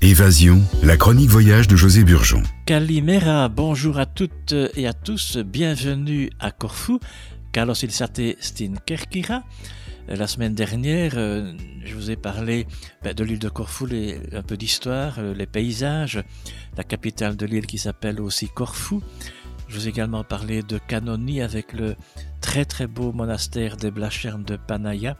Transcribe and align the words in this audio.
Évasion, 0.00 0.62
la 0.84 0.96
chronique 0.96 1.28
voyage 1.28 1.66
de 1.66 1.74
José 1.74 2.04
Burgeon. 2.04 2.44
Calimera, 2.66 3.48
bonjour 3.48 3.98
à 3.98 4.06
toutes 4.06 4.54
et 4.76 4.86
à 4.86 4.92
tous, 4.92 5.38
bienvenue 5.38 6.30
à 6.38 6.52
Corfou. 6.52 7.00
Carlos 7.50 7.74
il 7.74 7.90
Stin 7.90 8.74
Kerkira. 8.86 9.42
La 10.06 10.28
semaine 10.28 10.54
dernière, 10.54 11.14
euh, 11.16 11.52
je 11.84 11.96
vous 11.96 12.12
ai 12.12 12.16
parlé 12.16 12.68
ben, 13.02 13.12
de 13.12 13.24
l'île 13.24 13.40
de 13.40 13.48
Corfou, 13.48 13.88
un 14.32 14.42
peu 14.42 14.56
d'histoire, 14.56 15.16
euh, 15.18 15.34
les 15.34 15.46
paysages, 15.46 16.22
la 16.76 16.84
capitale 16.84 17.36
de 17.36 17.46
l'île 17.46 17.66
qui 17.66 17.78
s'appelle 17.78 18.20
aussi 18.20 18.48
Corfou. 18.48 19.02
Je 19.66 19.74
vous 19.74 19.86
ai 19.86 19.90
également 19.90 20.22
parlé 20.22 20.62
de 20.62 20.78
Canoni 20.78 21.42
avec 21.42 21.72
le 21.72 21.96
très 22.40 22.64
très 22.64 22.86
beau 22.86 23.10
monastère 23.12 23.76
des 23.76 23.90
Blachern 23.90 24.44
de 24.44 24.56
Panaya, 24.56 25.16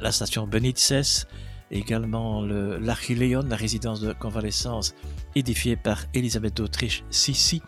la 0.00 0.12
station 0.12 0.46
Benitzes, 0.46 1.26
également 1.70 2.42
l'Archiléon, 2.42 3.42
la 3.48 3.56
résidence 3.56 4.00
de 4.00 4.12
convalescence 4.12 4.94
édifiée 5.34 5.76
par 5.76 6.04
Élisabeth 6.14 6.56
d'Autriche 6.56 7.04
Sissi. 7.10 7.62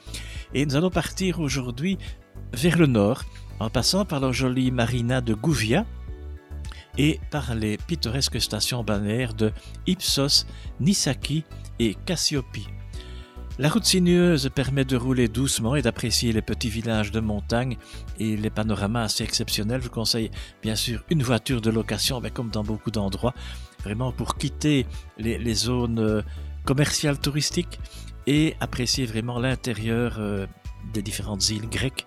Et 0.54 0.64
nous 0.66 0.76
allons 0.76 0.90
partir 0.90 1.40
aujourd'hui 1.40 1.98
vers 2.52 2.78
le 2.78 2.86
nord, 2.86 3.24
en 3.58 3.70
passant 3.70 4.04
par 4.04 4.20
la 4.20 4.32
jolie 4.32 4.70
marina 4.70 5.20
de 5.20 5.34
Gouvia 5.34 5.86
et 6.98 7.20
par 7.30 7.54
les 7.54 7.76
pittoresques 7.76 8.40
stations 8.40 8.84
balnéaires 8.84 9.34
de 9.34 9.52
Ipsos, 9.86 10.46
Nisaki 10.80 11.44
et 11.78 11.94
Cassiopi. 12.06 12.66
La 13.58 13.70
route 13.70 13.86
sinueuse 13.86 14.50
permet 14.54 14.84
de 14.84 14.98
rouler 14.98 15.28
doucement 15.28 15.76
et 15.76 15.82
d'apprécier 15.82 16.30
les 16.30 16.42
petits 16.42 16.68
villages 16.68 17.10
de 17.10 17.20
montagne 17.20 17.78
et 18.18 18.36
les 18.36 18.50
panoramas 18.50 19.04
assez 19.04 19.24
exceptionnels. 19.24 19.80
Je 19.80 19.86
vous 19.86 19.94
conseille 19.94 20.30
bien 20.60 20.76
sûr 20.76 21.02
une 21.08 21.22
voiture 21.22 21.62
de 21.62 21.70
location, 21.70 22.20
mais 22.20 22.30
comme 22.30 22.50
dans 22.50 22.62
beaucoup 22.62 22.90
d'endroits, 22.90 23.32
vraiment 23.82 24.12
pour 24.12 24.36
quitter 24.36 24.86
les, 25.16 25.54
zones 25.54 26.00
euh, 26.00 26.22
commerciales 26.66 27.18
touristiques 27.18 27.80
et 28.26 28.56
apprécier 28.60 29.06
vraiment 29.06 29.38
l'intérieur 29.38 30.16
euh, 30.18 30.46
des 30.92 31.00
différentes 31.00 31.48
îles 31.48 31.70
grecques, 31.70 32.06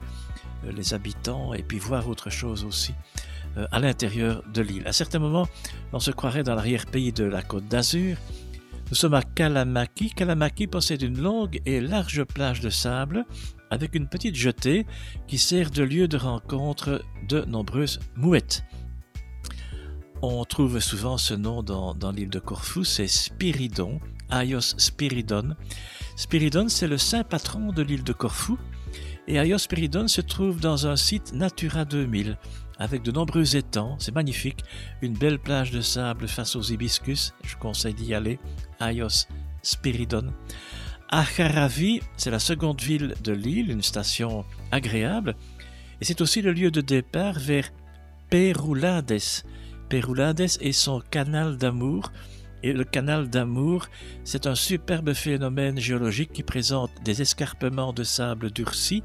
euh, 0.66 0.72
les 0.72 0.94
habitants, 0.94 1.56
et 1.56 1.64
puis 1.64 1.80
voir 1.80 2.08
autre 2.10 2.30
chose 2.30 2.64
aussi 2.64 2.94
à 3.72 3.80
l'intérieur 3.80 4.44
de 4.54 4.62
l'île. 4.62 4.88
À 4.88 4.94
certains 4.94 5.18
moments, 5.18 5.48
on 5.92 6.00
se 6.00 6.12
croirait 6.12 6.44
dans 6.44 6.54
l'arrière-pays 6.54 7.12
de 7.12 7.24
la 7.26 7.42
côte 7.42 7.68
d'Azur. 7.68 8.16
Nous 8.90 8.96
sommes 8.96 9.14
à 9.14 9.22
Kalamaki. 9.22 10.10
Kalamaki 10.10 10.66
possède 10.66 11.04
une 11.04 11.22
longue 11.22 11.62
et 11.68 11.80
large 11.80 12.24
plage 12.24 12.60
de 12.60 12.72
sable 12.72 13.26
avec 13.70 13.94
une 13.94 14.08
petite 14.08 14.36
jetée 14.36 14.88
qui 15.28 15.38
sert 15.38 15.70
de 15.70 15.84
lieu 15.84 16.08
de 16.08 16.18
rencontre 16.18 17.04
de 17.28 17.42
nombreuses 17.42 18.00
mouettes. 18.16 18.64
On 20.24 20.44
trouve 20.44 20.80
souvent 20.80 21.18
ce 21.18 21.36
nom 21.36 21.62
dans, 21.62 22.12
l'île 22.12 22.32
de 22.32 22.40
Corfou, 22.40 22.84
c'est 22.84 23.08
Spiridon, 23.08 24.00
Aios 24.32 24.60
Spiridon. 24.78 25.56
Spiridon, 26.16 26.68
c'est 26.68 26.88
le 26.88 26.98
saint 26.98 27.24
patron 27.24 27.72
de 27.72 27.84
l'île 27.84 28.04
de 28.04 28.12
Corfou. 28.12 28.58
Et 29.32 29.38
Aios 29.38 29.60
Spiridon 29.60 30.08
se 30.08 30.22
trouve 30.22 30.60
dans 30.60 30.88
un 30.88 30.96
site 30.96 31.34
Natura 31.34 31.86
2000, 31.86 32.36
avec 32.80 33.04
de 33.04 33.12
nombreux 33.12 33.56
étangs, 33.56 33.96
c'est 34.00 34.16
magnifique, 34.16 34.64
une 35.04 35.14
belle 35.14 35.38
plage 35.38 35.70
de 35.70 35.82
sable 35.82 36.28
face 36.28 36.56
aux 36.56 36.64
hibiscus, 36.64 37.36
je 37.44 37.56
conseille 37.56 37.94
d'y 37.94 38.16
aller, 38.16 38.40
Aios 38.80 39.28
Spiridon. 39.62 40.34
Acharavi, 41.10 42.02
c'est 42.18 42.32
la 42.32 42.40
seconde 42.40 42.82
ville 42.82 43.14
de 43.24 43.32
l'île, 43.32 43.70
une 43.70 43.84
station 43.84 44.46
agréable, 44.72 45.36
et 46.02 46.06
c'est 46.06 46.22
aussi 46.22 46.42
le 46.42 46.52
lieu 46.52 46.72
de 46.72 46.82
départ 46.82 47.38
vers 47.38 47.70
Peroulades, 48.32 49.44
Peroulades 49.90 50.58
et 50.60 50.72
son 50.72 51.02
canal 51.02 51.58
d'amour. 51.58 52.12
Et 52.64 52.74
le 52.74 52.84
canal 52.84 53.30
d'amour, 53.30 53.88
c'est 54.24 54.48
un 54.48 54.56
superbe 54.56 55.14
phénomène 55.14 55.80
géologique 55.80 56.34
qui 56.34 56.44
présente 56.44 56.92
des 57.04 57.22
escarpements 57.22 57.94
de 57.94 58.04
sable 58.04 58.52
durci 58.52 59.02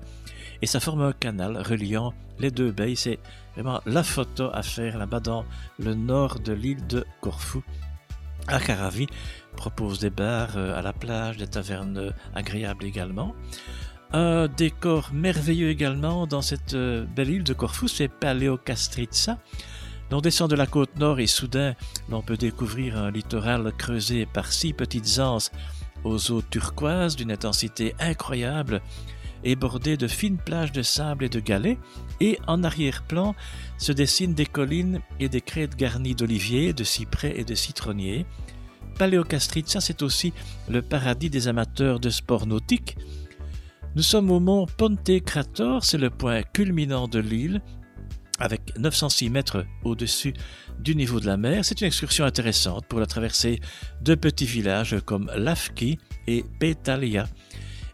et 0.63 0.67
ça 0.67 0.81
forme 0.81 1.03
un 1.03 1.13
canal 1.13 1.59
reliant 1.59 2.15
les 2.39 2.51
deux 2.51 2.73
baies. 2.73 2.95
C'est 2.95 3.19
vraiment 3.55 3.81
la 3.87 4.03
photo 4.03 4.51
à 4.53 4.63
faire 4.63 4.99
là-bas 4.99 5.21
dans 5.21 5.45
le 5.79 5.95
nord 5.95 6.41
de 6.41 6.53
l'île 6.53 6.87
de 6.87 7.05
Corfou. 7.21 7.63
Akaravi 8.49 9.07
propose 9.57 9.99
des 10.01 10.11
bars 10.11 10.57
euh, 10.57 10.77
à 10.77 10.83
la 10.83 10.93
plage, 10.93 11.39
des 11.39 11.47
tavernes 11.47 12.13
agréables 12.35 12.85
également. 12.85 13.35
Un 14.13 14.49
décor 14.49 15.11
merveilleux 15.13 15.71
également 15.71 16.27
dans 16.27 16.43
cette 16.43 16.75
euh, 16.75 17.05
belle 17.05 17.31
île 17.31 17.45
de 17.45 17.55
Corfou, 17.55 17.89
c'est 17.89 18.09
Paleokastritsa. 18.09 19.39
On 20.11 20.21
descend 20.21 20.49
de 20.49 20.55
la 20.57 20.67
côte 20.67 20.97
nord 20.97 21.19
et 21.19 21.27
soudain, 21.27 21.75
l'on 22.09 22.23
peut 22.23 22.37
découvrir 22.37 22.97
un 22.97 23.11
littoral 23.11 23.73
creusé 23.77 24.27
par 24.27 24.53
six 24.53 24.73
petites 24.73 25.19
anses 25.19 25.51
aux 26.05 26.31
eaux 26.31 26.43
turquoises 26.43 27.17
d'une 27.17 27.33
intensité 27.33 27.95
incroyable 27.99 28.81
et 29.43 29.57
bordé 29.57 29.97
de 29.97 30.09
fines 30.09 30.39
plages 30.39 30.73
de 30.73 30.83
sable 30.83 31.25
et 31.25 31.29
de 31.29 31.41
galets, 31.41 31.79
et 32.21 32.39
en 32.47 32.65
arrière-plan 32.65 33.35
se 33.77 33.93
dessinent 33.93 34.35
des 34.35 34.47
collines 34.47 35.01
et 35.21 35.29
des 35.29 35.41
crêtes 35.41 35.77
garnies 35.77 36.15
d'oliviers, 36.15 36.73
de 36.73 36.85
cyprès 36.85 37.35
et 37.37 37.45
de 37.45 37.55
citronniers. 37.55 38.25
Paléocastritsa, 38.99 39.81
c'est 39.81 40.03
aussi 40.03 40.33
le 40.69 40.81
paradis 40.81 41.29
des 41.29 41.49
amateurs 41.49 42.01
de 42.01 42.11
sports 42.11 42.47
nautiques. 42.47 42.97
Nous 43.97 44.03
sommes 44.03 44.31
au 44.31 44.41
mont 44.41 44.67
Ponte 44.67 45.21
Crator, 45.25 45.85
c'est 45.85 45.99
le 45.99 46.11
point 46.11 46.43
culminant 46.43 47.07
de 47.07 47.19
l'île, 47.19 47.61
avec 48.39 48.79
906 48.79 49.31
mètres 49.31 49.65
au-dessus 49.85 50.35
du 50.79 50.95
niveau 50.97 51.21
de 51.21 51.27
la 51.27 51.37
mer. 51.37 51.65
C'est 51.65 51.81
une 51.81 51.87
excursion 51.87 52.25
intéressante 52.25 52.87
pour 52.87 53.01
la 53.01 53.07
traversée 53.07 53.61
de 54.03 54.15
petits 54.15 54.47
villages 54.47 54.97
comme 55.05 55.31
Lafki 55.35 55.99
et 56.27 56.45
Petalia. 56.59 57.27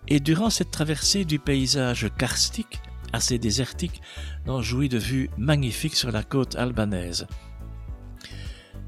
Et 0.09 0.21
durant 0.21 0.51
cette 0.51 0.71
traversée 0.71 1.25
du 1.25 1.39
paysage 1.39 2.09
karstique, 2.17 2.81
assez 3.13 3.39
désertique, 3.39 4.01
on 4.47 4.63
jouit 4.63 4.89
de 4.89 4.99
vues 4.99 5.31
magnifiques 5.37 5.97
sur 5.97 6.11
la 6.11 6.23
côte 6.23 6.57
albanaise. 6.57 7.27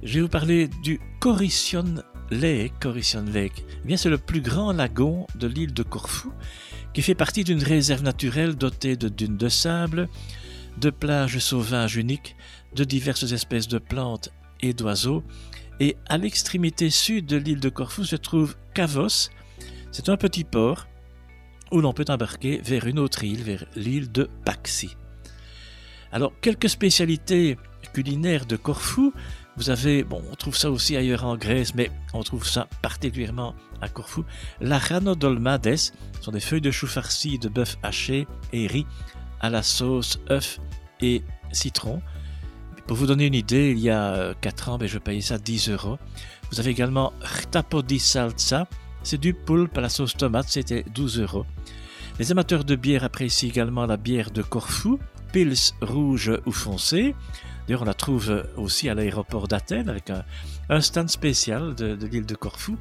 Je 0.03 0.15
vais 0.15 0.21
vous 0.23 0.29
parler 0.29 0.69
du 0.83 1.01
Corission 1.21 2.03
Lake. 2.31 2.73
Corission 2.81 3.25
Lake, 3.25 3.65
eh 3.85 3.87
bien 3.87 3.97
c'est 3.97 4.09
le 4.09 4.19
plus 4.19 4.41
grand 4.41 4.73
lagon 4.73 5.27
de 5.37 5.47
l'île 5.47 5.75
de 5.75 5.83
Corfou, 5.83 6.33
qui 6.93 7.03
fait 7.03 7.15
partie 7.15 7.45
d'une 7.45 7.63
réserve 7.63 8.03
naturelle 8.03 8.57
dotée 8.57 8.97
de 8.97 9.09
dunes 9.09 9.37
de 9.37 9.49
sable, 9.49 10.09
de 10.79 10.91
plages 10.91 11.39
sauvages 11.39 11.97
uniques, 11.97 12.37
de 12.75 12.85
diverses 12.85 13.33
espèces 13.33 13.69
de 13.69 13.79
plantes 13.79 14.31
et 14.61 14.73
d'oiseaux. 14.73 15.23
Et 15.81 15.97
à 16.09 16.19
l'extrémité 16.19 16.91
sud 16.91 17.27
de 17.27 17.37
l'île 17.37 17.61
de 17.61 17.69
Corfou 17.69 18.05
se 18.05 18.17
trouve 18.17 18.57
Kavos. 18.75 19.31
C'est 19.91 20.09
un 20.09 20.17
petit 20.17 20.45
port 20.45 20.87
où 21.71 21.81
l'on 21.81 21.93
peut 21.93 22.05
embarquer 22.09 22.61
vers 22.63 22.87
une 22.87 22.99
autre 22.99 23.25
île, 23.25 23.43
vers 23.43 23.65
l'île 23.75 24.13
de 24.13 24.29
Paxi. 24.45 24.97
Alors, 26.13 26.33
quelques 26.41 26.69
spécialités 26.69 27.57
culinaires 27.93 28.47
de 28.47 28.57
Corfou. 28.57 29.13
Vous 29.57 29.71
avez, 29.71 30.03
bon, 30.03 30.23
on 30.31 30.35
trouve 30.35 30.57
ça 30.57 30.71
aussi 30.71 30.97
ailleurs 30.97 31.25
en 31.25 31.37
Grèce, 31.37 31.75
mais 31.75 31.91
on 32.15 32.23
trouve 32.23 32.47
ça 32.47 32.69
particulièrement 32.81 33.55
à 33.81 33.89
Corfou. 33.89 34.25
La 34.61 34.81
dolmades 35.15 35.77
sont 36.21 36.33
des 36.33 36.41
feuilles 36.41 36.63
de 36.63 36.71
chou 36.71 36.87
farcies 36.87 37.39
de 37.39 37.49
bœuf 37.49 37.77
haché 37.83 38.27
et 38.53 38.67
riz 38.67 38.87
à 39.43 39.51
la 39.51 39.63
sauce 39.63 40.19
œuf 40.31 40.61
et 41.01 41.23
citron. 41.53 42.01
Pour 42.87 42.97
vous 42.97 43.07
donner 43.07 43.27
une 43.27 43.35
idée, 43.35 43.71
il 43.73 43.79
y 43.79 43.91
a 43.91 44.35
4 44.41 44.71
ans, 44.71 44.79
ben, 44.79 44.89
je 44.89 44.99
payais 44.99 45.21
ça 45.21 45.39
10 45.39 45.71
euros. 45.71 45.99
Vous 46.51 46.61
avez 46.61 46.71
également 46.71 47.13
Rtapodi 47.23 47.99
Salsa, 47.99 48.67
c'est 49.03 49.21
du 49.21 49.35
poulpe 49.35 49.77
à 49.79 49.81
la 49.81 49.89
sauce 49.89 50.17
tomate, 50.17 50.49
c'était 50.49 50.85
12 50.95 51.21
euros. 51.21 51.47
Les 52.19 52.31
amateurs 52.31 52.65
de 52.65 52.77
bière 52.77 53.05
apprécient 53.05 53.49
également 53.49 53.87
la 53.87 53.97
bière 53.97 54.31
de 54.31 54.43
Corfou, 54.43 54.99
Pils 55.33 55.73
rouge 55.81 56.31
ou 56.45 56.53
foncé. 56.53 57.15
D'ailleurs, 57.67 57.83
on 57.83 57.87
la 57.87 57.95
trouve 57.95 58.45
aussi 58.57 58.89
à 58.89 58.95
l'aéroport 58.95 59.49
d'Athènes 59.49 59.89
avec 59.89 60.11
un, 60.69 60.81
stand 60.81 61.09
spécial 61.09 61.75
de, 61.75 61.97
de 61.97 62.07
l'île 62.07 62.27
de 62.27 62.35
Corfou. 62.35 62.77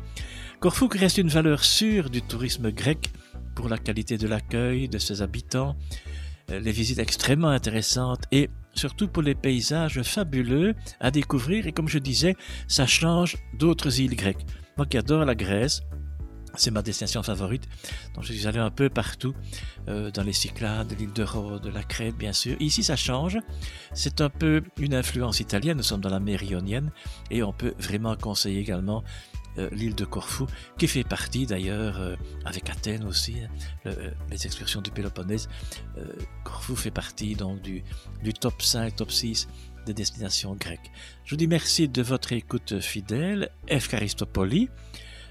Corfou 0.59 0.89
reste 0.91 1.17
une 1.17 1.29
valeur 1.29 1.63
sûre 1.63 2.09
du 2.09 2.21
tourisme 2.21 2.71
grec 2.71 3.11
pour 3.55 3.69
la 3.69 3.77
qualité 3.77 4.17
de 4.17 4.27
l'accueil 4.27 4.89
de 4.89 4.97
ses 4.97 5.21
habitants, 5.21 5.75
euh, 5.75 6.10
les 6.59 6.71
visites 6.71 6.99
extrêmement 6.99 7.49
intéressantes 7.49 8.23
et 8.31 8.49
surtout 8.73 9.07
pour 9.07 9.23
les 9.23 9.35
paysages 9.35 10.01
fabuleux 10.03 10.75
à 10.99 11.11
découvrir. 11.11 11.67
Et 11.67 11.71
comme 11.71 11.87
je 11.87 11.99
disais, 11.99 12.35
ça 12.67 12.85
change 12.85 13.37
d'autres 13.57 13.99
îles 13.99 14.15
grecques. 14.15 14.45
Moi 14.77 14.85
qui 14.85 14.97
adore 14.97 15.25
la 15.25 15.35
Grèce, 15.35 15.81
c'est 16.55 16.71
ma 16.71 16.81
destination 16.81 17.23
favorite. 17.23 17.67
Donc 18.13 18.23
je 18.23 18.33
suis 18.33 18.47
allé 18.47 18.59
un 18.59 18.71
peu 18.71 18.89
partout, 18.89 19.33
euh, 19.87 20.11
dans 20.11 20.23
les 20.23 20.33
Cyclades, 20.33 20.87
de 20.87 20.95
l'île 20.95 21.13
de 21.13 21.23
Rhodes, 21.23 21.63
de 21.63 21.69
la 21.69 21.83
Crète, 21.83 22.15
bien 22.17 22.33
sûr. 22.33 22.55
Ici, 22.59 22.83
ça 22.83 22.95
change. 22.95 23.37
C'est 23.93 24.21
un 24.21 24.29
peu 24.29 24.61
une 24.77 24.93
influence 24.93 25.39
italienne. 25.39 25.77
Nous 25.77 25.83
sommes 25.83 26.01
dans 26.01 26.09
la 26.09 26.19
mer 26.19 26.43
Ionienne 26.43 26.91
et 27.29 27.43
on 27.43 27.53
peut 27.53 27.73
vraiment 27.79 28.15
conseiller 28.15 28.59
également 28.59 28.99
euh, 28.99 29.30
l'île 29.71 29.95
de 29.95 30.05
Corfou, 30.05 30.47
qui 30.77 30.87
fait 30.87 31.03
partie 31.03 31.45
d'ailleurs, 31.45 31.99
euh, 31.99 32.15
avec 32.45 32.69
Athènes 32.69 33.03
aussi, 33.05 33.35
hein, 33.85 33.91
les 34.29 34.45
excursions 34.45 34.81
du 34.81 34.91
Péloponnèse. 34.91 35.49
Corfou 36.43 36.75
fait 36.75 36.91
partie 36.91 37.35
donc 37.35 37.61
du, 37.61 37.83
top 38.39 38.61
5, 38.61 38.95
top 38.95 39.11
6 39.11 39.47
des 39.85 39.93
destinations 39.93 40.55
grecques. 40.55 40.91
Je 41.23 41.31
vous 41.31 41.37
dis 41.37 41.47
merci 41.47 41.87
de 41.87 42.01
votre 42.01 42.33
écoute 42.33 42.79
fidèle. 42.79 43.49
F. 43.69 43.89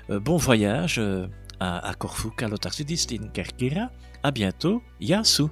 bon 0.08 0.37
voyage 0.37 1.00
à, 1.61 1.88
à 1.88 1.94
Corfou, 1.94 2.31
Kalotarsidis, 2.31 3.06
Kerkira. 3.32 3.90
À 4.22 4.31
bientôt, 4.31 4.82
Yasu. 5.00 5.50